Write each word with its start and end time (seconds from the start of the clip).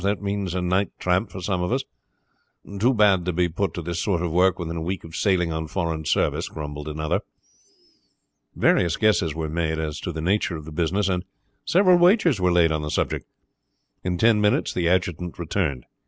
That 0.03 0.19
means 0.19 0.55
a 0.55 0.63
night's 0.63 0.93
tramp 0.97 1.29
for 1.29 1.41
some 1.41 1.61
of 1.61 1.71
us. 1.71 1.83
Too 2.79 2.91
bad 2.91 3.23
to 3.25 3.31
be 3.31 3.47
put 3.47 3.75
to 3.75 3.83
this 3.83 4.01
sort 4.01 4.23
of 4.23 4.31
work 4.31 4.57
within 4.57 4.77
a 4.77 4.81
week 4.81 5.03
of 5.03 5.15
sailing 5.15 5.53
on 5.53 5.67
foreign 5.67 6.05
service," 6.05 6.49
grumbled 6.49 6.87
another. 6.87 7.19
Various 8.55 8.97
guesses 8.97 9.35
were 9.35 9.47
made 9.47 9.77
as 9.77 9.99
to 9.99 10.11
the 10.11 10.19
nature 10.19 10.55
of 10.57 10.65
the 10.65 10.71
business, 10.71 11.07
and 11.07 11.23
several 11.65 11.99
wagers 11.99 12.41
were 12.41 12.51
laid 12.51 12.71
on 12.71 12.81
the 12.81 12.89
subject. 12.89 13.27
In 14.03 14.17
ten 14.17 14.41
minutes 14.41 14.73
the 14.73 14.89
adjutant 14.89 15.37
returned. 15.37 15.85